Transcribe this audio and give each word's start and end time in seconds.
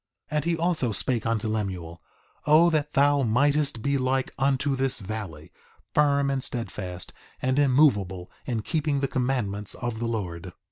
2:10 0.31 0.35
And 0.35 0.45
he 0.45 0.57
also 0.57 0.91
spake 0.91 1.27
unto 1.27 1.47
Lemuel: 1.47 2.01
O 2.47 2.71
that 2.71 2.93
thou 2.93 3.21
mightest 3.21 3.83
be 3.83 3.99
like 3.99 4.31
unto 4.39 4.75
this 4.75 4.97
valley, 4.97 5.51
firm 5.93 6.31
and 6.31 6.43
steadfast, 6.43 7.13
and 7.39 7.59
immovable 7.59 8.31
in 8.47 8.63
keeping 8.63 9.01
the 9.01 9.07
commandments 9.07 9.75
of 9.75 9.99
the 9.99 10.07
Lord! 10.07 10.53